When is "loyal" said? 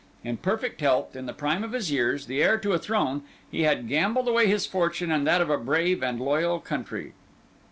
6.19-6.59